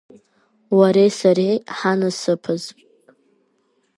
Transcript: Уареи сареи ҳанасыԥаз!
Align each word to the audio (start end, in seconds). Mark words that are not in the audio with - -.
Уареи 0.77 1.11
сареи 1.19 1.57
ҳанасыԥаз! 1.77 2.63